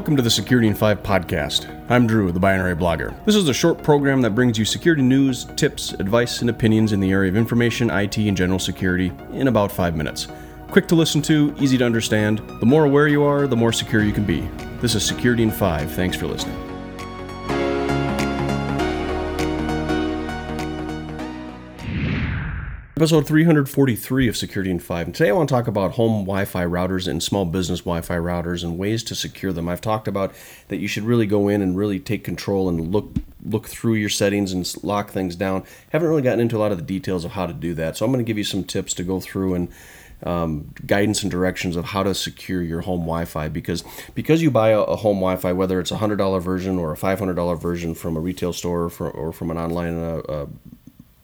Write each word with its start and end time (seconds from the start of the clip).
Welcome 0.00 0.16
to 0.16 0.22
the 0.22 0.30
Security 0.30 0.66
in 0.66 0.74
5 0.74 1.02
podcast. 1.02 1.68
I'm 1.90 2.06
Drew, 2.06 2.32
the 2.32 2.40
binary 2.40 2.74
blogger. 2.74 3.14
This 3.26 3.34
is 3.34 3.46
a 3.50 3.52
short 3.52 3.82
program 3.82 4.22
that 4.22 4.34
brings 4.34 4.58
you 4.58 4.64
security 4.64 5.02
news, 5.02 5.44
tips, 5.56 5.92
advice, 5.92 6.40
and 6.40 6.48
opinions 6.48 6.92
in 6.92 7.00
the 7.00 7.12
area 7.12 7.28
of 7.28 7.36
information, 7.36 7.90
IT, 7.90 8.16
and 8.16 8.34
general 8.34 8.58
security 8.58 9.12
in 9.34 9.48
about 9.48 9.70
five 9.70 9.94
minutes. 9.94 10.28
Quick 10.68 10.88
to 10.88 10.94
listen 10.94 11.20
to, 11.20 11.54
easy 11.60 11.76
to 11.76 11.84
understand. 11.84 12.38
The 12.60 12.66
more 12.66 12.86
aware 12.86 13.08
you 13.08 13.22
are, 13.24 13.46
the 13.46 13.58
more 13.58 13.74
secure 13.74 14.02
you 14.02 14.14
can 14.14 14.24
be. 14.24 14.48
This 14.80 14.94
is 14.94 15.04
Security 15.04 15.42
in 15.42 15.50
5. 15.50 15.92
Thanks 15.92 16.16
for 16.16 16.26
listening. 16.26 16.69
Episode 23.00 23.26
343 23.26 24.28
of 24.28 24.36
Security 24.36 24.70
in 24.70 24.78
5. 24.78 25.06
And 25.06 25.14
today 25.14 25.30
I 25.30 25.32
want 25.32 25.48
to 25.48 25.54
talk 25.54 25.66
about 25.66 25.92
home 25.92 26.26
Wi 26.26 26.44
Fi 26.44 26.66
routers 26.66 27.08
and 27.08 27.22
small 27.22 27.46
business 27.46 27.80
Wi 27.80 28.02
Fi 28.02 28.16
routers 28.16 28.62
and 28.62 28.76
ways 28.76 29.02
to 29.04 29.14
secure 29.14 29.54
them. 29.54 29.70
I've 29.70 29.80
talked 29.80 30.06
about 30.06 30.34
that 30.68 30.80
you 30.80 30.86
should 30.86 31.04
really 31.04 31.24
go 31.24 31.48
in 31.48 31.62
and 31.62 31.78
really 31.78 31.98
take 31.98 32.24
control 32.24 32.68
and 32.68 32.92
look 32.92 33.16
look 33.42 33.68
through 33.68 33.94
your 33.94 34.10
settings 34.10 34.52
and 34.52 34.70
lock 34.84 35.08
things 35.08 35.34
down. 35.34 35.64
Haven't 35.92 36.08
really 36.08 36.20
gotten 36.20 36.40
into 36.40 36.58
a 36.58 36.60
lot 36.60 36.72
of 36.72 36.76
the 36.76 36.84
details 36.84 37.24
of 37.24 37.30
how 37.30 37.46
to 37.46 37.54
do 37.54 37.72
that. 37.72 37.96
So 37.96 38.04
I'm 38.04 38.12
going 38.12 38.22
to 38.22 38.28
give 38.28 38.36
you 38.36 38.44
some 38.44 38.64
tips 38.64 38.92
to 38.92 39.02
go 39.02 39.18
through 39.18 39.54
and 39.54 39.68
um, 40.22 40.74
guidance 40.86 41.22
and 41.22 41.30
directions 41.30 41.76
of 41.76 41.86
how 41.86 42.02
to 42.02 42.14
secure 42.14 42.60
your 42.60 42.82
home 42.82 43.06
Wi-Fi 43.06 43.48
because 43.48 43.82
because 44.14 44.42
you 44.42 44.50
buy 44.50 44.72
a, 44.72 44.80
a 44.80 44.96
home 44.96 45.20
Wi-Fi, 45.20 45.54
whether 45.54 45.80
it's 45.80 45.90
a 45.90 45.96
hundred 45.96 46.16
dollar 46.16 46.38
version 46.38 46.78
or 46.78 46.92
a 46.92 46.98
five 46.98 47.18
hundred 47.18 47.36
dollar 47.36 47.56
version 47.56 47.94
from 47.94 48.18
a 48.18 48.20
retail 48.20 48.52
store 48.52 48.92
or, 49.00 49.10
or 49.10 49.32
from 49.32 49.50
an 49.50 49.56
online 49.56 49.96
uh, 49.96 50.16
uh, 50.28 50.46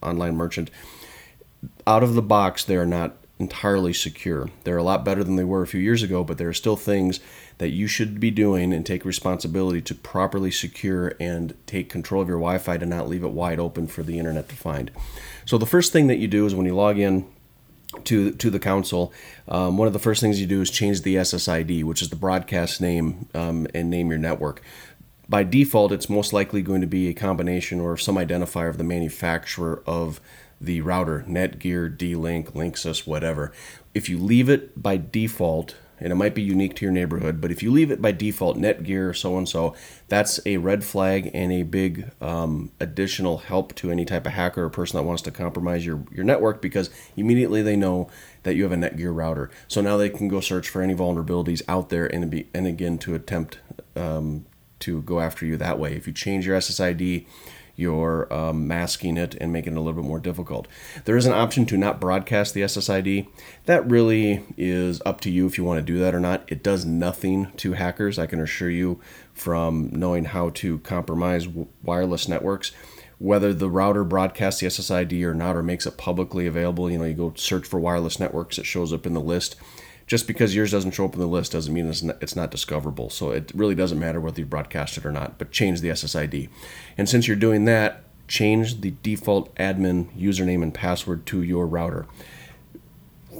online 0.01 0.35
merchant, 0.35 0.71
out 1.85 2.03
of 2.03 2.13
the 2.13 2.21
box, 2.21 2.63
they 2.63 2.75
are 2.75 2.85
not 2.85 3.15
entirely 3.39 3.93
secure. 3.93 4.49
They're 4.63 4.77
a 4.77 4.83
lot 4.83 5.05
better 5.05 5.23
than 5.23 5.35
they 5.35 5.43
were 5.43 5.61
a 5.61 5.67
few 5.67 5.79
years 5.79 6.01
ago, 6.01 6.23
but 6.23 6.37
there 6.37 6.49
are 6.49 6.53
still 6.53 6.75
things 6.75 7.19
that 7.59 7.69
you 7.69 7.87
should 7.87 8.19
be 8.19 8.31
doing 8.31 8.73
and 8.73 8.85
take 8.85 9.05
responsibility 9.05 9.81
to 9.81 9.95
properly 9.95 10.51
secure 10.51 11.13
and 11.19 11.55
take 11.67 11.89
control 11.89 12.21
of 12.21 12.27
your 12.27 12.37
Wi 12.37 12.57
Fi 12.57 12.77
to 12.77 12.85
not 12.85 13.07
leave 13.07 13.23
it 13.23 13.31
wide 13.31 13.59
open 13.59 13.87
for 13.87 14.03
the 14.03 14.17
internet 14.17 14.49
to 14.49 14.55
find. 14.55 14.91
So, 15.45 15.57
the 15.57 15.65
first 15.65 15.93
thing 15.93 16.07
that 16.07 16.17
you 16.17 16.27
do 16.27 16.45
is 16.45 16.55
when 16.55 16.65
you 16.65 16.75
log 16.75 16.97
in, 16.97 17.25
to 18.03 18.31
to 18.31 18.49
the 18.49 18.59
console, 18.59 19.13
um, 19.47 19.77
one 19.77 19.87
of 19.87 19.93
the 19.93 19.99
first 19.99 20.21
things 20.21 20.41
you 20.41 20.47
do 20.47 20.61
is 20.61 20.69
change 20.69 21.01
the 21.01 21.15
SSID, 21.15 21.83
which 21.83 22.01
is 22.01 22.09
the 22.09 22.15
broadcast 22.15 22.81
name, 22.81 23.27
um, 23.33 23.67
and 23.73 23.89
name 23.89 24.09
your 24.09 24.19
network. 24.19 24.61
By 25.29 25.43
default, 25.43 25.91
it's 25.91 26.09
most 26.09 26.31
likely 26.31 26.61
going 26.61 26.81
to 26.81 26.87
be 26.87 27.09
a 27.09 27.13
combination 27.13 27.79
or 27.79 27.97
some 27.97 28.15
identifier 28.15 28.69
of 28.69 28.77
the 28.77 28.83
manufacturer 28.83 29.83
of 29.85 30.21
the 30.59 30.81
router, 30.81 31.23
Netgear, 31.27 31.95
D-Link, 31.95 32.53
Linksys, 32.53 33.05
whatever. 33.05 33.51
If 33.93 34.09
you 34.09 34.17
leave 34.17 34.49
it 34.49 34.81
by 34.81 34.97
default, 34.97 35.75
and 35.99 36.11
it 36.11 36.15
might 36.15 36.35
be 36.35 36.41
unique 36.41 36.75
to 36.75 36.85
your 36.85 36.91
neighborhood, 36.91 37.41
but 37.41 37.51
if 37.51 37.63
you 37.63 37.71
leave 37.71 37.89
it 37.89 38.01
by 38.01 38.11
default, 38.11 38.57
Netgear, 38.57 39.15
so 39.15 39.37
and 39.37 39.49
so, 39.49 39.75
that's 40.07 40.39
a 40.45 40.57
red 40.57 40.83
flag 40.83 41.31
and 41.33 41.51
a 41.51 41.63
big 41.63 42.11
um, 42.21 42.71
additional 42.79 43.39
help 43.39 43.73
to 43.75 43.91
any 43.91 44.05
type 44.05 44.25
of 44.25 44.33
hacker 44.33 44.63
or 44.63 44.69
person 44.69 44.97
that 44.97 45.03
wants 45.03 45.23
to 45.23 45.31
compromise 45.31 45.85
your, 45.85 46.03
your 46.11 46.23
network 46.23 46.61
because 46.61 46.89
immediately 47.15 47.61
they 47.61 47.75
know 47.75 48.09
that 48.43 48.55
you 48.55 48.63
have 48.63 48.71
a 48.71 48.75
Netgear 48.75 49.15
router. 49.15 49.49
So 49.67 49.81
now 49.81 49.97
they 49.97 50.09
can 50.09 50.27
go 50.27 50.39
search 50.39 50.69
for 50.69 50.81
any 50.81 50.93
vulnerabilities 50.93 51.61
out 51.67 51.89
there 51.89 52.05
and 52.05 52.29
be 52.29 52.47
and 52.53 52.67
again 52.67 52.97
to 52.99 53.15
attempt 53.15 53.59
um, 53.95 54.45
to 54.79 55.01
go 55.01 55.19
after 55.19 55.45
you 55.45 55.57
that 55.57 55.79
way. 55.79 55.95
If 55.95 56.05
you 56.07 56.13
change 56.13 56.45
your 56.45 56.57
SSID, 56.57 57.25
you're 57.77 58.31
um, 58.33 58.67
masking 58.67 59.17
it 59.17 59.35
and 59.35 59.53
making 59.53 59.73
it 59.73 59.77
a 59.77 59.79
little 59.79 60.01
bit 60.01 60.07
more 60.07 60.19
difficult. 60.19 60.67
There 61.05 61.15
is 61.15 61.27
an 61.27 61.31
option 61.31 61.65
to 61.67 61.77
not 61.77 62.01
broadcast 62.01 62.53
the 62.53 62.61
SSID. 62.61 63.27
That 63.65 63.89
really 63.89 64.43
is 64.57 64.99
up 65.05 65.21
to 65.21 65.29
you 65.29 65.45
if 65.45 65.57
you 65.57 65.63
want 65.63 65.77
to 65.77 65.93
do 65.93 65.99
that 65.99 66.15
or 66.15 66.19
not. 66.19 66.43
It 66.47 66.63
does 66.63 66.85
nothing 66.85 67.51
to 67.57 67.73
hackers, 67.73 68.17
I 68.17 68.25
can 68.25 68.41
assure 68.41 68.71
you, 68.71 68.99
from 69.31 69.91
knowing 69.93 70.25
how 70.25 70.49
to 70.49 70.79
compromise 70.79 71.45
w- 71.45 71.67
wireless 71.83 72.27
networks. 72.27 72.71
Whether 73.19 73.53
the 73.53 73.69
router 73.69 74.03
broadcasts 74.03 74.59
the 74.59 74.67
SSID 74.67 75.23
or 75.23 75.35
not, 75.35 75.55
or 75.55 75.63
makes 75.63 75.85
it 75.85 75.97
publicly 75.97 76.47
available, 76.47 76.89
you 76.89 76.97
know, 76.97 77.05
you 77.05 77.13
go 77.13 77.33
search 77.35 77.67
for 77.67 77.79
wireless 77.79 78.19
networks, 78.19 78.57
it 78.57 78.65
shows 78.65 78.91
up 78.91 79.05
in 79.05 79.13
the 79.13 79.21
list 79.21 79.55
just 80.07 80.25
because 80.25 80.55
yours 80.55 80.71
doesn't 80.71 80.91
show 80.91 81.05
up 81.05 81.13
in 81.13 81.19
the 81.19 81.27
list 81.27 81.51
doesn't 81.51 81.73
mean 81.73 81.87
it's 81.87 82.01
not, 82.01 82.17
it's 82.21 82.35
not 82.35 82.49
discoverable. 82.49 83.09
So 83.09 83.31
it 83.31 83.51
really 83.53 83.75
doesn't 83.75 83.99
matter 83.99 84.21
whether 84.21 84.39
you 84.39 84.45
broadcast 84.45 84.97
it 84.97 85.05
or 85.05 85.11
not, 85.11 85.37
but 85.37 85.51
change 85.51 85.81
the 85.81 85.89
SSID. 85.89 86.49
And 86.97 87.09
since 87.09 87.27
you're 87.27 87.35
doing 87.35 87.65
that, 87.65 88.03
change 88.27 88.81
the 88.81 88.95
default 89.03 89.53
admin 89.55 90.07
username 90.17 90.63
and 90.63 90.73
password 90.73 91.25
to 91.27 91.43
your 91.43 91.67
router. 91.67 92.07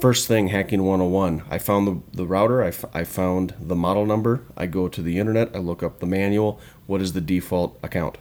First 0.00 0.28
thing, 0.28 0.48
hacking 0.48 0.84
101. 0.84 1.42
I 1.50 1.58
found 1.58 1.88
the, 1.88 2.16
the 2.16 2.26
router, 2.26 2.62
I, 2.62 2.68
f- 2.68 2.84
I 2.94 3.02
found 3.02 3.54
the 3.58 3.74
model 3.74 4.06
number. 4.06 4.44
I 4.56 4.66
go 4.66 4.88
to 4.88 5.02
the 5.02 5.18
internet, 5.18 5.56
I 5.56 5.58
look 5.58 5.82
up 5.82 5.98
the 5.98 6.06
manual. 6.06 6.60
What 6.86 7.00
is 7.00 7.14
the 7.14 7.20
default 7.20 7.78
account? 7.82 8.16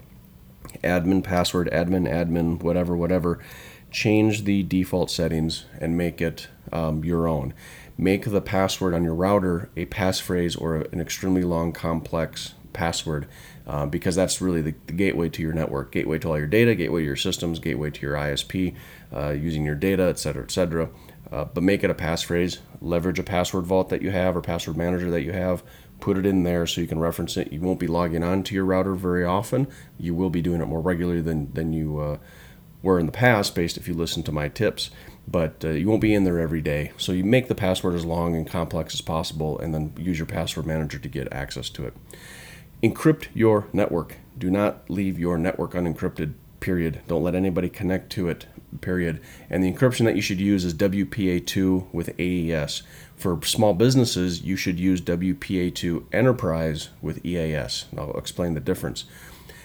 Admin, 0.83 1.23
password, 1.23 1.69
admin, 1.71 2.09
admin, 2.11 2.63
whatever, 2.63 2.95
whatever. 2.95 3.39
Change 3.91 4.43
the 4.43 4.63
default 4.63 5.09
settings 5.09 5.65
and 5.79 5.97
make 5.97 6.21
it 6.21 6.47
um, 6.71 7.03
your 7.03 7.27
own 7.27 7.53
make 7.97 8.25
the 8.25 8.41
password 8.41 8.93
on 8.93 9.03
your 9.03 9.15
router 9.15 9.69
a 9.75 9.85
passphrase 9.87 10.59
or 10.59 10.75
an 10.75 11.01
extremely 11.01 11.43
long, 11.43 11.73
complex 11.73 12.53
password 12.73 13.27
uh, 13.65 13.85
because 13.85 14.15
that's 14.15 14.39
really 14.39 14.61
the, 14.61 14.75
the, 14.85 14.93
gateway 14.93 15.27
to 15.27 15.41
your 15.41 15.53
network, 15.53 15.91
gateway 15.91 16.19
to 16.19 16.29
all 16.29 16.37
your 16.37 16.47
data, 16.47 16.75
gateway 16.75 17.01
to 17.01 17.05
your 17.05 17.15
systems, 17.15 17.59
gateway 17.59 17.89
to 17.89 18.01
your 18.01 18.15
ISP, 18.15 18.75
uh, 19.13 19.29
using 19.29 19.65
your 19.65 19.75
data, 19.75 20.03
et 20.03 20.19
cetera, 20.19 20.43
et 20.43 20.51
cetera. 20.51 20.89
Uh, 21.31 21.43
but 21.43 21.63
make 21.63 21.83
it 21.83 21.89
a 21.89 21.95
passphrase. 21.95 22.59
Leverage 22.79 23.19
a 23.19 23.23
password 23.23 23.65
vault 23.65 23.89
that 23.89 24.01
you 24.01 24.11
have 24.11 24.37
or 24.37 24.41
password 24.41 24.77
manager 24.77 25.11
that 25.11 25.23
you 25.23 25.33
have. 25.33 25.63
Put 25.99 26.17
it 26.17 26.25
in 26.25 26.43
there 26.43 26.65
so 26.67 26.79
you 26.79 26.87
can 26.87 26.99
reference 26.99 27.35
it. 27.35 27.51
You 27.51 27.59
won't 27.59 27.79
be 27.79 27.87
logging 27.87 28.23
on 28.23 28.43
to 28.43 28.55
your 28.55 28.63
router 28.63 28.93
very 28.93 29.25
often. 29.25 29.67
You 29.97 30.13
will 30.13 30.29
be 30.29 30.41
doing 30.41 30.61
it 30.61 30.67
more 30.67 30.79
regularly 30.79 31.21
than 31.21 31.51
than 31.53 31.73
you 31.73 31.97
uh, 31.99 32.17
were 32.81 32.99
in 32.99 33.05
the 33.05 33.11
past, 33.11 33.55
based 33.55 33.77
if 33.77 33.87
you 33.87 33.93
listen 33.93 34.23
to 34.23 34.31
my 34.31 34.47
tips 34.47 34.91
but 35.27 35.63
uh, 35.63 35.69
you 35.69 35.87
won't 35.87 36.01
be 36.01 36.13
in 36.13 36.23
there 36.23 36.39
every 36.39 36.61
day. 36.61 36.91
So 36.97 37.11
you 37.11 37.23
make 37.23 37.47
the 37.47 37.55
password 37.55 37.95
as 37.95 38.05
long 38.05 38.35
and 38.35 38.47
complex 38.47 38.93
as 38.93 39.01
possible 39.01 39.59
and 39.59 39.73
then 39.73 39.93
use 39.97 40.17
your 40.17 40.25
password 40.25 40.65
manager 40.65 40.97
to 40.97 41.09
get 41.09 41.31
access 41.33 41.69
to 41.71 41.85
it. 41.85 41.93
Encrypt 42.81 43.27
your 43.33 43.67
network. 43.73 44.17
Do 44.37 44.49
not 44.49 44.89
leave 44.89 45.19
your 45.19 45.37
network 45.37 45.73
unencrypted, 45.73 46.33
period. 46.59 47.01
Don't 47.07 47.23
let 47.23 47.35
anybody 47.35 47.69
connect 47.69 48.11
to 48.11 48.29
it, 48.29 48.45
period. 48.79 49.19
And 49.49 49.63
the 49.63 49.71
encryption 49.71 50.05
that 50.05 50.15
you 50.15 50.21
should 50.21 50.39
use 50.39 50.63
is 50.63 50.73
WPA2 50.73 51.91
with 51.91 52.13
AES. 52.19 52.83
For 53.15 53.39
small 53.43 53.73
businesses, 53.73 54.43
you 54.43 54.55
should 54.55 54.79
use 54.79 55.01
WPA2 55.01 56.05
Enterprise 56.13 56.89
with 57.01 57.25
EAS. 57.25 57.85
And 57.91 57.99
I'll 57.99 58.17
explain 58.17 58.53
the 58.53 58.59
difference. 58.59 59.05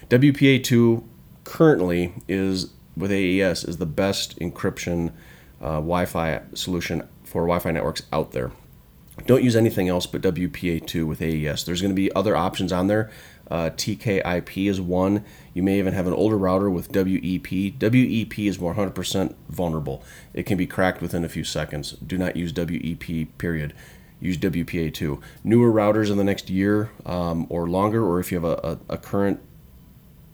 WPA2 0.09 1.05
currently 1.44 2.15
is 2.27 2.71
with 2.97 3.10
AES 3.10 3.64
is 3.64 3.78
the 3.78 3.86
best 3.86 4.38
encryption 4.38 5.12
uh, 5.60 5.76
Wi-Fi 5.76 6.42
solution 6.54 7.08
for 7.25 7.42
Wi-Fi 7.42 7.70
networks 7.70 8.03
out 8.12 8.32
there. 8.32 8.53
Don't 9.26 9.44
use 9.44 9.56
anything 9.56 9.88
else 9.88 10.06
but 10.06 10.22
WPA2 10.22 11.06
with 11.06 11.20
AES. 11.22 11.64
There's 11.64 11.81
going 11.81 11.92
to 11.92 12.00
be 12.00 12.12
other 12.14 12.34
options 12.34 12.72
on 12.72 12.86
there. 12.86 13.10
Uh, 13.50 13.70
TKIP 13.70 14.69
is 14.69 14.81
one. 14.81 15.25
You 15.52 15.62
may 15.62 15.78
even 15.78 15.92
have 15.92 16.06
an 16.06 16.14
older 16.14 16.38
router 16.38 16.70
with 16.70 16.88
WEP. 16.88 17.75
WEP 17.81 18.38
is 18.38 18.58
100% 18.58 19.34
vulnerable. 19.50 20.02
It 20.32 20.44
can 20.44 20.56
be 20.56 20.66
cracked 20.66 21.02
within 21.02 21.25
a 21.25 21.28
few 21.28 21.44
seconds. 21.44 21.92
Do 21.92 22.16
not 22.16 22.36
use 22.36 22.52
WEP, 22.54 23.36
period. 23.36 23.75
Use 24.20 24.38
WPA2. 24.38 25.20
Newer 25.44 25.70
routers 25.70 26.10
in 26.10 26.16
the 26.16 26.25
next 26.25 26.48
year 26.48 26.91
um, 27.04 27.47
or 27.50 27.69
longer, 27.69 28.02
or 28.02 28.20
if 28.20 28.32
you 28.32 28.41
have 28.41 28.50
a, 28.50 28.78
a, 28.88 28.94
a 28.94 28.97
current 28.97 29.41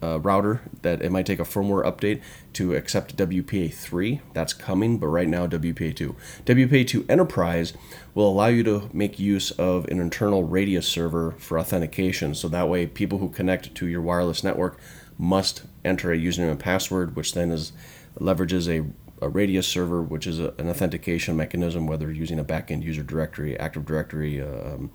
uh, 0.02 0.20
router 0.20 0.62
that 0.82 1.02
it 1.02 1.10
might 1.10 1.26
take 1.26 1.40
a 1.40 1.44
firmware 1.44 1.84
update 1.84 2.20
to 2.54 2.74
accept 2.74 3.16
WPA3. 3.16 4.20
That's 4.32 4.52
coming, 4.52 4.98
but 4.98 5.08
right 5.08 5.28
now 5.28 5.46
WPA2. 5.46 6.14
WPA2 6.44 7.10
Enterprise 7.10 7.72
will 8.14 8.28
allow 8.28 8.46
you 8.46 8.62
to 8.64 8.88
make 8.92 9.18
use 9.18 9.50
of 9.52 9.86
an 9.88 10.00
internal 10.00 10.44
radius 10.44 10.86
server 10.86 11.32
for 11.32 11.58
authentication. 11.58 12.34
So 12.34 12.48
that 12.48 12.68
way, 12.68 12.86
people 12.86 13.18
who 13.18 13.28
connect 13.28 13.74
to 13.74 13.86
your 13.86 14.02
wireless 14.02 14.44
network 14.44 14.78
must 15.18 15.64
enter 15.84 16.12
a 16.12 16.18
username 16.18 16.50
and 16.50 16.60
password, 16.60 17.16
which 17.16 17.34
then 17.34 17.50
is 17.50 17.72
leverages 18.20 18.68
a, 18.68 18.86
a 19.24 19.28
radius 19.28 19.66
server, 19.66 20.02
which 20.02 20.26
is 20.26 20.38
a, 20.38 20.54
an 20.58 20.68
authentication 20.68 21.36
mechanism, 21.36 21.86
whether 21.86 22.10
using 22.12 22.38
a 22.38 22.44
backend 22.44 22.82
user 22.82 23.02
directory, 23.02 23.58
Active 23.58 23.84
Directory. 23.84 24.40
Um, 24.40 24.90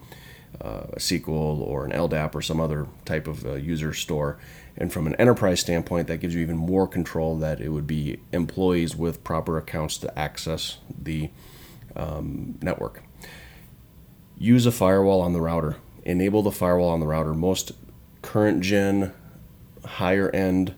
uh, 0.62 0.86
a 0.94 0.98
SQL 0.98 1.60
or 1.60 1.86
an 1.86 1.92
LDAP 1.92 2.36
or 2.36 2.42
some 2.42 2.60
other 2.60 2.88
type 3.06 3.28
of 3.28 3.46
uh, 3.46 3.54
user 3.54 3.94
store. 3.94 4.38
And 4.76 4.92
from 4.92 5.06
an 5.06 5.16
enterprise 5.16 5.60
standpoint, 5.60 6.08
that 6.08 6.18
gives 6.18 6.34
you 6.34 6.42
even 6.42 6.58
more 6.58 6.88
control 6.88 7.38
that 7.38 7.62
it 7.62 7.70
would 7.70 7.86
be 7.86 8.20
employees 8.32 8.96
with 8.96 9.24
proper 9.24 9.58
accounts 9.58 9.98
to 10.00 10.18
access 10.20 10.80
the 10.90 11.30
um, 11.96 12.58
network. 12.62 13.04
Use 14.38 14.66
a 14.66 14.72
firewall 14.72 15.22
on 15.22 15.34
the 15.34 15.42
router. 15.42 15.78
Enable 16.04 16.42
the 16.42 16.52
firewall 16.52 16.90
on 16.90 17.00
the 17.00 17.08
router. 17.08 17.34
Most 17.34 17.74
current 18.22 18.62
gen, 18.62 19.14
higher 19.86 20.30
end 20.32 20.74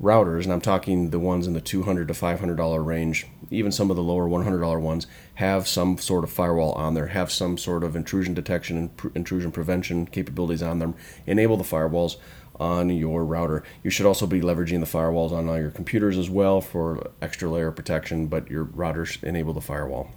routers, 0.00 0.44
and 0.44 0.52
I'm 0.52 0.60
talking 0.60 1.10
the 1.10 1.18
ones 1.18 1.46
in 1.46 1.52
the 1.52 1.60
200 1.60 2.08
to 2.08 2.14
500 2.14 2.56
dollar 2.56 2.82
range, 2.82 3.26
even 3.50 3.70
some 3.70 3.90
of 3.90 3.96
the 3.96 4.02
lower 4.02 4.26
100 4.26 4.58
dollar 4.58 4.80
ones, 4.80 5.06
have 5.34 5.68
some 5.68 5.98
sort 5.98 6.24
of 6.24 6.30
firewall 6.30 6.72
on 6.72 6.94
there, 6.94 7.08
have 7.08 7.30
some 7.30 7.58
sort 7.58 7.84
of 7.84 7.94
intrusion 7.94 8.32
detection 8.32 8.76
and 8.78 9.12
intrusion 9.14 9.52
prevention 9.52 10.06
capabilities 10.06 10.62
on 10.62 10.78
them. 10.78 10.94
Enable 11.26 11.56
the 11.56 11.64
firewalls 11.64 12.16
on 12.60 12.90
your 12.90 13.24
router. 13.24 13.64
You 13.82 13.90
should 13.90 14.06
also 14.06 14.26
be 14.26 14.40
leveraging 14.40 14.80
the 14.80 14.86
firewalls 14.86 15.32
on 15.32 15.48
all 15.48 15.58
your 15.58 15.70
computers 15.70 16.16
as 16.16 16.30
well 16.30 16.60
for 16.60 17.10
extra 17.20 17.48
layer 17.48 17.68
of 17.68 17.76
protection, 17.76 18.26
but 18.26 18.50
your 18.50 18.66
routers 18.66 19.22
enable 19.24 19.54
the 19.54 19.60
firewall 19.60 20.10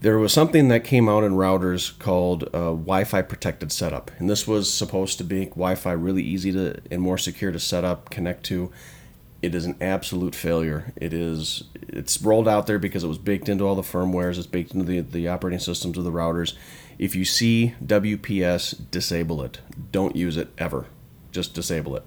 there 0.00 0.18
was 0.18 0.32
something 0.32 0.68
that 0.68 0.84
came 0.84 1.08
out 1.08 1.24
in 1.24 1.32
routers 1.32 1.98
called 1.98 2.44
uh, 2.54 2.70
Wi-Fi 2.70 3.22
protected 3.22 3.72
setup, 3.72 4.10
and 4.18 4.30
this 4.30 4.46
was 4.46 4.72
supposed 4.72 5.18
to 5.18 5.24
make 5.24 5.50
Wi-Fi 5.50 5.92
really 5.92 6.22
easy 6.22 6.52
to 6.52 6.80
and 6.90 7.02
more 7.02 7.18
secure 7.18 7.50
to 7.50 7.58
set 7.58 7.84
up, 7.84 8.10
connect 8.10 8.44
to. 8.46 8.70
It 9.40 9.54
is 9.54 9.64
an 9.64 9.76
absolute 9.80 10.34
failure. 10.34 10.92
It 10.96 11.12
is. 11.12 11.64
It's 11.74 12.20
rolled 12.20 12.48
out 12.48 12.66
there 12.66 12.78
because 12.78 13.04
it 13.04 13.08
was 13.08 13.18
baked 13.18 13.48
into 13.48 13.64
all 13.64 13.76
the 13.76 13.82
firmwares. 13.82 14.36
It's 14.36 14.46
baked 14.46 14.72
into 14.72 14.84
the, 14.84 15.00
the 15.00 15.28
operating 15.28 15.60
systems 15.60 15.96
of 15.96 16.04
the 16.04 16.10
routers. 16.10 16.54
If 16.98 17.14
you 17.14 17.24
see 17.24 17.74
WPS, 17.84 18.90
disable 18.90 19.42
it. 19.42 19.60
Don't 19.92 20.16
use 20.16 20.36
it 20.36 20.48
ever. 20.58 20.86
Just 21.30 21.54
disable 21.54 21.96
it. 21.96 22.04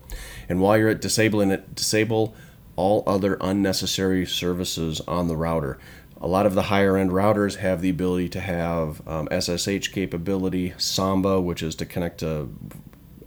And 0.50 0.60
while 0.60 0.78
you're 0.78 0.89
at 0.89 1.01
disabling 1.01 1.51
it, 1.51 1.75
disable 1.75 2.36
all 2.75 3.04
other 3.07 3.38
unnecessary 3.39 4.25
services 4.25 5.00
on 5.01 5.27
the 5.27 5.38
router. 5.38 5.77
A 6.19 6.27
lot 6.27 6.45
of 6.45 6.54
the 6.54 6.63
higher 6.63 6.98
end 6.98 7.12
routers 7.12 7.57
have 7.57 7.81
the 7.81 7.89
ability 7.89 8.30
to 8.30 8.42
have 8.42 9.07
um, 9.07 9.27
SSH 9.31 9.88
capability, 9.88 10.74
Samba, 10.77 11.39
which 11.39 11.63
is 11.63 11.75
to 11.75 11.86
connect 11.86 12.19
to 12.19 12.50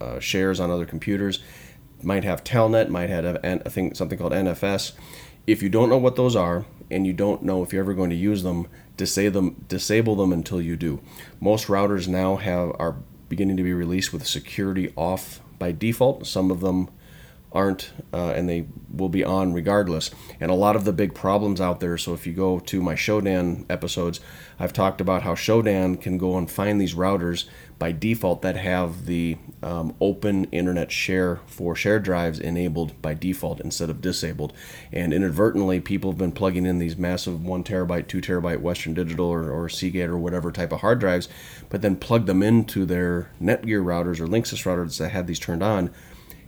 uh, 0.01 0.21
shares 0.21 0.61
on 0.61 0.71
other 0.71 0.87
computers, 0.87 1.41
might 2.05 2.25
have 2.25 2.45
Telnet, 2.45 2.89
might 2.89 3.11
have 3.11 3.25
a 3.43 3.71
thing, 3.71 3.95
something 3.95 4.19
called 4.19 4.33
NFS. 4.33 4.93
If 5.47 5.63
you 5.63 5.69
don't 5.69 5.89
know 5.89 5.99
what 5.99 6.17
those 6.17 6.37
are 6.37 6.65
and 6.91 7.07
you 7.07 7.13
don't 7.13 7.43
know 7.43 7.63
if 7.63 7.73
you're 7.73 7.83
ever 7.83 7.95
going 7.95 8.11
to 8.11 8.17
use 8.17 8.43
them, 8.43 8.67
disable 8.97 9.41
them, 9.41 9.65
disable 9.69 10.17
them 10.17 10.33
until 10.33 10.61
you 10.61 10.77
do. 10.77 11.01
Most 11.41 11.67
routers 11.67 12.09
now 12.09 12.37
have 12.37 12.73
are 12.79 12.97
beginning 13.29 13.57
to 13.57 13.63
be 13.63 13.73
released 13.73 14.13
with 14.13 14.27
security 14.27 14.93
off 14.97 15.41
by 15.59 15.73
default. 15.73 16.27
Some 16.27 16.51
of 16.51 16.61
them 16.61 16.89
aren't 17.55 17.93
uh, 18.13 18.33
and 18.35 18.49
they 18.49 18.67
will 18.93 19.09
be 19.09 19.25
on 19.25 19.53
regardless. 19.53 20.11
And 20.41 20.51
a 20.51 20.55
lot 20.55 20.77
of 20.77 20.85
the 20.85 20.93
big 20.93 21.15
problems 21.15 21.61
out 21.61 21.81
there 21.81 21.97
so 21.97 22.13
if 22.13 22.27
you 22.27 22.33
go 22.33 22.59
to 22.59 22.83
my 22.83 22.95
shodan 22.95 23.65
episodes 23.71 24.21
i've 24.59 24.73
talked 24.73 25.01
about 25.01 25.23
how 25.23 25.35
shodan 25.35 26.01
can 26.01 26.19
go 26.19 26.37
and 26.37 26.51
find 26.51 26.81
these 26.81 26.95
routers 26.95 27.45
by 27.79 27.93
default 27.93 28.43
that 28.43 28.57
have 28.57 29.07
the 29.07 29.37
um, 29.63 29.95
open 30.01 30.45
internet 30.47 30.93
share 30.93 31.41
for 31.47 31.75
share 31.75 31.99
drives 31.99 32.39
enabled 32.39 33.01
by 33.03 33.15
default 33.15 33.61
instead 33.61 33.91
of 33.91 34.01
disabled. 34.01 34.53
And 34.93 35.13
inadvertently 35.13 35.81
people 35.81 36.11
have 36.11 36.19
been 36.19 36.33
plugging 36.33 36.67
in 36.67 36.79
these 36.79 36.97
massive 36.97 37.45
one 37.45 37.65
terabyte 37.65 38.07
two 38.07 38.21
terabyte 38.21 38.61
western 38.61 38.95
digital 38.95 39.27
or, 39.27 39.51
or 39.51 39.69
seagate 39.69 40.09
or 40.09 40.19
whatever 40.19 40.53
type 40.53 40.73
of 40.73 40.81
hard 40.81 41.01
drives 41.01 41.29
but 41.69 41.83
then 41.83 41.97
plug 41.97 42.27
them 42.27 42.43
into 42.43 42.85
their 42.85 43.31
netgear 43.41 43.83
routers 43.83 44.21
or 44.21 44.27
linksys 44.27 44.65
routers 44.65 44.99
that 44.99 45.11
had 45.11 45.27
these 45.27 45.39
turned 45.39 45.63
on 45.63 45.91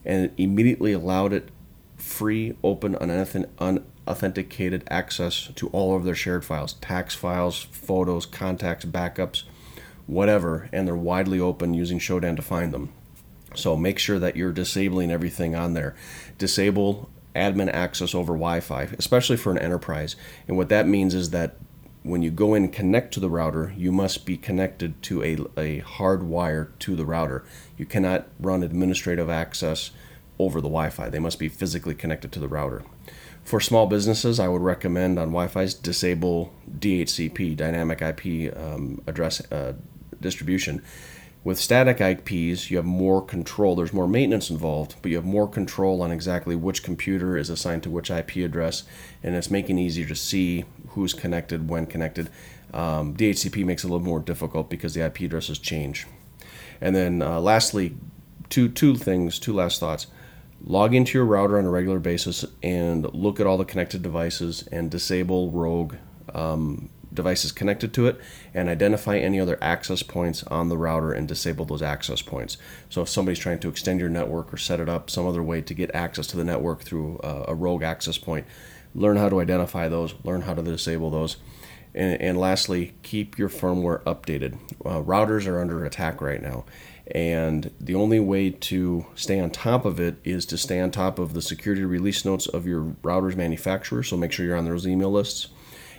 and 0.06 0.30
immediately 0.36 0.92
allowed 0.92 1.32
it 1.32 1.50
free, 1.96 2.56
open, 2.62 2.94
unauthenticated 2.96 4.84
access 4.90 5.50
to 5.56 5.68
all 5.68 5.96
of 5.96 6.04
their 6.04 6.14
shared 6.14 6.44
files 6.44 6.74
tax 6.74 7.14
files, 7.14 7.64
photos, 7.72 8.26
contacts, 8.26 8.84
backups, 8.84 9.42
whatever, 10.06 10.68
and 10.72 10.86
they're 10.86 10.96
widely 10.96 11.40
open 11.40 11.74
using 11.74 11.98
Shodan 11.98 12.36
to 12.36 12.42
find 12.42 12.72
them. 12.72 12.92
So 13.54 13.76
make 13.76 13.98
sure 13.98 14.18
that 14.18 14.36
you're 14.36 14.52
disabling 14.52 15.10
everything 15.10 15.54
on 15.54 15.74
there. 15.74 15.94
Disable 16.38 17.08
admin 17.34 17.72
access 17.72 18.14
over 18.14 18.32
Wi 18.32 18.60
Fi, 18.60 18.82
especially 18.98 19.36
for 19.36 19.50
an 19.50 19.58
enterprise. 19.58 20.16
And 20.46 20.56
what 20.56 20.68
that 20.68 20.86
means 20.86 21.14
is 21.14 21.30
that 21.30 21.56
when 22.06 22.22
you 22.22 22.30
go 22.30 22.54
in 22.54 22.64
and 22.64 22.72
connect 22.72 23.12
to 23.14 23.20
the 23.20 23.28
router, 23.28 23.74
you 23.76 23.90
must 23.90 24.24
be 24.24 24.36
connected 24.36 25.02
to 25.02 25.22
a, 25.22 25.60
a 25.60 25.78
hard 25.80 26.22
wire 26.22 26.70
to 26.78 26.94
the 26.94 27.04
router. 27.04 27.44
You 27.76 27.84
cannot 27.84 28.28
run 28.38 28.62
administrative 28.62 29.28
access 29.28 29.90
over 30.38 30.60
the 30.60 30.68
Wi 30.68 30.90
Fi, 30.90 31.08
they 31.08 31.18
must 31.18 31.38
be 31.38 31.48
physically 31.48 31.94
connected 31.94 32.30
to 32.32 32.40
the 32.40 32.48
router. 32.48 32.84
For 33.42 33.60
small 33.60 33.86
businesses, 33.86 34.38
I 34.38 34.48
would 34.48 34.60
recommend 34.60 35.18
on 35.18 35.28
Wi 35.28 35.48
Fi's 35.48 35.72
disable 35.72 36.52
DHCP, 36.78 37.56
dynamic 37.56 38.02
IP 38.02 38.56
um, 38.56 39.00
address 39.06 39.40
uh, 39.50 39.74
distribution. 40.20 40.82
With 41.46 41.60
static 41.60 42.00
IPs, 42.00 42.72
you 42.72 42.76
have 42.76 42.84
more 42.84 43.24
control. 43.24 43.76
There's 43.76 43.92
more 43.92 44.08
maintenance 44.08 44.50
involved, 44.50 44.96
but 45.00 45.12
you 45.12 45.16
have 45.16 45.24
more 45.24 45.46
control 45.46 46.02
on 46.02 46.10
exactly 46.10 46.56
which 46.56 46.82
computer 46.82 47.36
is 47.36 47.50
assigned 47.50 47.84
to 47.84 47.90
which 47.90 48.10
IP 48.10 48.38
address, 48.38 48.82
and 49.22 49.36
it's 49.36 49.48
making 49.48 49.78
it 49.78 49.82
easier 49.82 50.08
to 50.08 50.16
see 50.16 50.64
who's 50.88 51.14
connected, 51.14 51.70
when 51.70 51.86
connected. 51.86 52.30
Um, 52.74 53.14
DHCP 53.14 53.64
makes 53.64 53.84
it 53.84 53.86
a 53.86 53.92
little 53.92 54.04
more 54.04 54.18
difficult 54.18 54.68
because 54.68 54.94
the 54.94 55.06
IP 55.06 55.20
addresses 55.20 55.60
change. 55.60 56.08
And 56.80 56.96
then, 56.96 57.22
uh, 57.22 57.38
lastly, 57.38 57.96
two 58.48 58.68
two 58.68 58.96
things, 58.96 59.38
two 59.38 59.52
last 59.52 59.78
thoughts. 59.78 60.08
Log 60.64 60.96
into 60.96 61.16
your 61.16 61.26
router 61.26 61.60
on 61.60 61.64
a 61.64 61.70
regular 61.70 62.00
basis 62.00 62.44
and 62.60 63.04
look 63.14 63.38
at 63.38 63.46
all 63.46 63.56
the 63.56 63.64
connected 63.64 64.02
devices 64.02 64.66
and 64.72 64.90
disable 64.90 65.52
rogue 65.52 65.94
um, 66.34 66.90
devices 67.16 67.50
connected 67.50 67.92
to 67.94 68.06
it 68.06 68.20
and 68.54 68.68
identify 68.68 69.18
any 69.18 69.40
other 69.40 69.58
access 69.60 70.04
points 70.04 70.44
on 70.44 70.68
the 70.68 70.78
router 70.78 71.12
and 71.12 71.26
disable 71.26 71.64
those 71.64 71.82
access 71.82 72.22
points. 72.22 72.56
So 72.88 73.02
if 73.02 73.08
somebody's 73.08 73.40
trying 73.40 73.58
to 73.58 73.68
extend 73.68 73.98
your 73.98 74.08
network 74.08 74.54
or 74.54 74.56
set 74.56 74.78
it 74.78 74.88
up 74.88 75.10
some 75.10 75.26
other 75.26 75.42
way 75.42 75.60
to 75.62 75.74
get 75.74 75.92
access 75.94 76.28
to 76.28 76.36
the 76.36 76.44
network 76.44 76.82
through 76.82 77.18
a, 77.24 77.46
a 77.48 77.54
rogue 77.54 77.82
access 77.82 78.18
point, 78.18 78.46
learn 78.94 79.16
how 79.16 79.28
to 79.28 79.40
identify 79.40 79.88
those, 79.88 80.14
learn 80.22 80.42
how 80.42 80.54
to 80.54 80.62
disable 80.62 81.10
those. 81.10 81.36
And, 81.94 82.20
and 82.20 82.38
lastly, 82.38 82.94
keep 83.02 83.38
your 83.38 83.48
firmware 83.48 84.02
updated. 84.04 84.58
Uh, 84.84 85.02
routers 85.02 85.46
are 85.46 85.60
under 85.60 85.84
attack 85.84 86.20
right 86.20 86.42
now. 86.42 86.64
And 87.14 87.72
the 87.80 87.94
only 87.94 88.18
way 88.18 88.50
to 88.50 89.06
stay 89.14 89.38
on 89.38 89.50
top 89.50 89.84
of 89.84 90.00
it 90.00 90.16
is 90.24 90.44
to 90.46 90.58
stay 90.58 90.80
on 90.80 90.90
top 90.90 91.18
of 91.18 91.34
the 91.34 91.42
security 91.42 91.84
release 91.84 92.24
notes 92.24 92.46
of 92.46 92.66
your 92.66 92.96
router's 93.02 93.36
manufacturer. 93.36 94.02
So 94.02 94.16
make 94.16 94.32
sure 94.32 94.44
you're 94.44 94.56
on 94.56 94.64
those 94.64 94.86
email 94.86 95.10
lists 95.10 95.48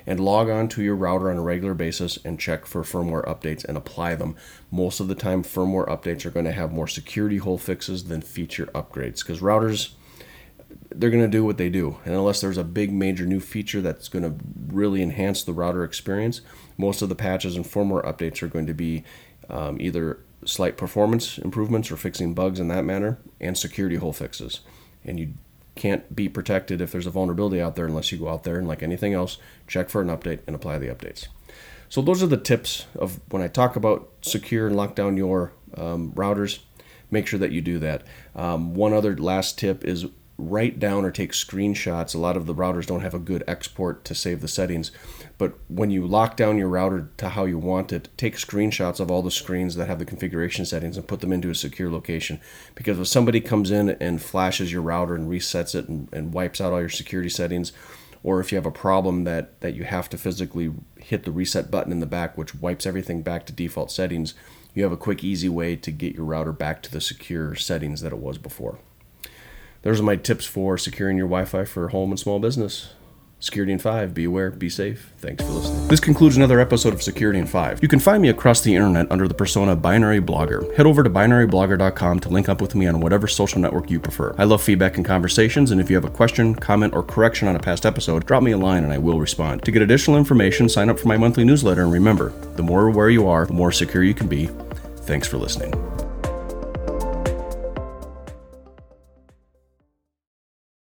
and 0.07 0.19
log 0.19 0.49
on 0.49 0.69
to 0.69 0.81
your 0.81 0.95
router 0.95 1.29
on 1.29 1.37
a 1.37 1.41
regular 1.41 1.73
basis 1.73 2.17
and 2.23 2.39
check 2.39 2.65
for 2.65 2.81
firmware 2.81 3.25
updates 3.27 3.65
and 3.65 3.77
apply 3.77 4.15
them. 4.15 4.35
Most 4.71 4.99
of 4.99 5.09
the 5.09 5.15
time, 5.15 5.43
firmware 5.43 5.87
updates 5.87 6.25
are 6.25 6.31
going 6.31 6.45
to 6.45 6.51
have 6.53 6.71
more 6.71 6.87
security 6.87 7.37
hole 7.37 7.57
fixes 7.57 8.05
than 8.05 8.21
feature 8.21 8.67
upgrades 8.67 9.19
because 9.19 9.41
routers 9.41 9.91
they're 10.89 11.09
going 11.09 11.23
to 11.23 11.29
do 11.29 11.45
what 11.45 11.57
they 11.57 11.69
do. 11.69 11.97
And 12.05 12.15
unless 12.15 12.41
there's 12.41 12.57
a 12.57 12.63
big 12.63 12.91
major 12.91 13.25
new 13.25 13.39
feature 13.39 13.81
that's 13.81 14.07
going 14.09 14.23
to 14.23 14.35
really 14.67 15.01
enhance 15.01 15.43
the 15.43 15.53
router 15.53 15.83
experience, 15.83 16.41
most 16.77 17.01
of 17.01 17.09
the 17.09 17.15
patches 17.15 17.55
and 17.55 17.65
firmware 17.65 18.03
updates 18.05 18.41
are 18.41 18.47
going 18.47 18.67
to 18.67 18.73
be 18.73 19.03
um, 19.49 19.79
either 19.79 20.19
slight 20.45 20.77
performance 20.77 21.37
improvements 21.37 21.91
or 21.91 21.97
fixing 21.97 22.33
bugs 22.33 22.59
in 22.59 22.67
that 22.69 22.85
manner 22.85 23.17
and 23.39 23.57
security 23.57 23.97
hole 23.97 24.13
fixes. 24.13 24.61
And 25.03 25.19
you 25.19 25.33
can't 25.77 26.15
be 26.15 26.27
protected 26.27 26.81
if 26.81 26.91
there's 26.91 27.07
a 27.07 27.11
vulnerability 27.11 27.61
out 27.61 27.75
there 27.75 27.85
unless 27.85 28.11
you 28.11 28.17
go 28.17 28.29
out 28.29 28.43
there 28.43 28.57
and, 28.57 28.67
like 28.67 28.83
anything 28.83 29.13
else, 29.13 29.37
check 29.67 29.89
for 29.89 30.01
an 30.01 30.07
update 30.07 30.39
and 30.47 30.55
apply 30.55 30.77
the 30.77 30.87
updates. 30.87 31.27
So, 31.89 32.01
those 32.01 32.21
are 32.21 32.27
the 32.27 32.37
tips 32.37 32.85
of 32.95 33.19
when 33.29 33.41
I 33.41 33.47
talk 33.47 33.75
about 33.75 34.11
secure 34.21 34.67
and 34.67 34.75
lock 34.75 34.95
down 34.95 35.15
your 35.15 35.53
um, 35.75 36.11
routers. 36.13 36.59
Make 37.09 37.27
sure 37.27 37.39
that 37.39 37.53
you 37.53 37.61
do 37.61 37.79
that. 37.79 38.03
Um, 38.35 38.75
one 38.75 38.91
other 38.91 39.15
last 39.15 39.57
tip 39.57 39.85
is 39.85 40.07
write 40.37 40.79
down 40.79 41.03
or 41.03 41.11
take 41.11 41.31
screenshots. 41.31 42.13
A 42.13 42.19
lot 42.19 42.37
of 42.37 42.45
the 42.45 42.53
routers 42.53 42.85
don't 42.85 43.01
have 43.01 43.13
a 43.13 43.19
good 43.19 43.43
export 43.47 44.05
to 44.05 44.13
save 44.13 44.41
the 44.41 44.47
settings, 44.47 44.91
but 45.37 45.53
when 45.67 45.89
you 45.89 46.05
lock 46.05 46.37
down 46.37 46.57
your 46.57 46.67
router 46.67 47.09
to 47.17 47.29
how 47.29 47.45
you 47.45 47.57
want 47.57 47.91
it, 47.91 48.09
take 48.17 48.35
screenshots 48.35 48.99
of 48.99 49.09
all 49.09 49.23
the 49.23 49.31
screens 49.31 49.75
that 49.75 49.87
have 49.87 49.99
the 49.99 50.05
configuration 50.05 50.65
settings 50.65 50.95
and 50.95 51.07
put 51.07 51.21
them 51.21 51.33
into 51.33 51.49
a 51.49 51.55
secure 51.55 51.89
location. 51.89 52.39
Because 52.75 52.99
if 52.99 53.07
somebody 53.07 53.41
comes 53.41 53.71
in 53.71 53.89
and 53.89 54.21
flashes 54.21 54.71
your 54.71 54.83
router 54.83 55.15
and 55.15 55.29
resets 55.29 55.73
it 55.73 55.87
and, 55.87 56.07
and 56.13 56.33
wipes 56.33 56.61
out 56.61 56.71
all 56.71 56.79
your 56.79 56.89
security 56.89 57.29
settings, 57.29 57.71
or 58.23 58.39
if 58.39 58.51
you 58.51 58.57
have 58.57 58.65
a 58.65 58.71
problem 58.71 59.23
that, 59.23 59.59
that 59.61 59.73
you 59.73 59.85
have 59.85 60.09
to 60.09 60.17
physically 60.17 60.71
hit 60.99 61.23
the 61.23 61.31
reset 61.31 61.71
button 61.71 61.91
in 61.91 61.99
the 61.99 62.05
back, 62.05 62.37
which 62.37 62.55
wipes 62.55 62.85
everything 62.85 63.21
back 63.21 63.45
to 63.45 63.53
default 63.53 63.91
settings, 63.91 64.33
you 64.73 64.83
have 64.83 64.91
a 64.91 64.97
quick, 64.97 65.23
easy 65.23 65.49
way 65.49 65.75
to 65.75 65.91
get 65.91 66.13
your 66.13 66.25
router 66.25 66.51
back 66.51 66.83
to 66.83 66.91
the 66.91 67.01
secure 67.01 67.55
settings 67.55 68.01
that 68.01 68.11
it 68.11 68.19
was 68.19 68.37
before. 68.37 68.79
Those 69.87 70.01
are 70.01 70.03
my 70.03 70.17
tips 70.17 70.45
for 70.45 70.77
securing 70.77 71.15
your 71.15 71.27
Wi 71.27 71.45
Fi 71.45 71.63
for 71.63 71.87
home 71.87 72.09
and 72.09 72.19
small 72.19 72.39
business. 72.39 72.89
Security 73.39 73.71
in 73.71 73.79
5, 73.79 74.13
be 74.13 74.25
aware, 74.25 74.51
be 74.51 74.69
safe. 74.69 75.13
Thanks 75.19 75.41
for 75.41 75.49
listening. 75.49 75.87
This 75.87 76.01
concludes 76.01 76.35
another 76.35 76.59
episode 76.59 76.93
of 76.93 77.01
Security 77.01 77.39
in 77.39 77.47
5. 77.47 77.79
You 77.81 77.87
can 77.87 78.01
find 78.01 78.21
me 78.21 78.27
across 78.27 78.59
the 78.59 78.75
internet 78.75 79.09
under 79.09 79.29
the 79.29 79.33
persona 79.33 79.77
Binary 79.77 80.19
Blogger. 80.19 80.75
Head 80.75 80.85
over 80.85 81.03
to 81.03 81.09
binaryblogger.com 81.09 82.19
to 82.19 82.27
link 82.27 82.49
up 82.49 82.59
with 82.59 82.75
me 82.75 82.85
on 82.85 82.99
whatever 82.99 83.27
social 83.27 83.61
network 83.61 83.89
you 83.89 84.01
prefer. 84.01 84.35
I 84.37 84.43
love 84.43 84.61
feedback 84.61 84.97
and 84.97 85.05
conversations, 85.05 85.71
and 85.71 85.79
if 85.79 85.89
you 85.89 85.95
have 85.95 86.03
a 86.03 86.09
question, 86.09 86.53
comment, 86.53 86.93
or 86.93 87.01
correction 87.01 87.47
on 87.47 87.55
a 87.55 87.59
past 87.59 87.85
episode, 87.85 88.25
drop 88.25 88.43
me 88.43 88.51
a 88.51 88.57
line 88.57 88.83
and 88.83 88.91
I 88.91 88.97
will 88.97 89.21
respond. 89.21 89.63
To 89.63 89.71
get 89.71 89.81
additional 89.81 90.17
information, 90.17 90.67
sign 90.67 90.89
up 90.89 90.99
for 90.99 91.07
my 91.07 91.15
monthly 91.15 91.45
newsletter, 91.45 91.83
and 91.83 91.93
remember, 91.93 92.33
the 92.57 92.61
more 92.63 92.87
aware 92.87 93.09
you 93.09 93.25
are, 93.29 93.45
the 93.45 93.53
more 93.53 93.71
secure 93.71 94.03
you 94.03 94.13
can 94.13 94.27
be. 94.27 94.47
Thanks 95.05 95.29
for 95.29 95.37
listening. 95.37 95.73